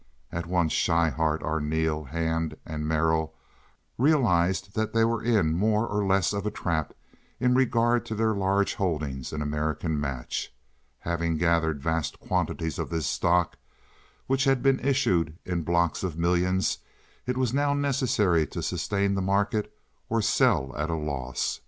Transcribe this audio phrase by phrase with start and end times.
[0.33, 3.35] All at once Schryhart, Arneel, Hand, and Merrill
[3.99, 6.95] realized that they were in more or less of a trap
[7.39, 10.51] in regard to their large holdings in American Match.
[11.01, 13.57] Having gathered vast quantities of this stock,
[14.25, 16.79] which had been issued in blocks of millions,
[17.27, 19.71] it was now necessary to sustain the market
[20.09, 21.59] or sell at a loss.